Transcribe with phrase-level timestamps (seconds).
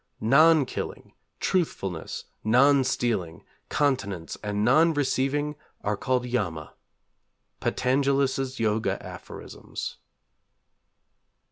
[0.19, 6.73] _'Non killing, truthfulness, non stealing, continence, and non receiving, are called Yama.'
[7.61, 9.97] _Patanjalis' Yoga Aphorisms.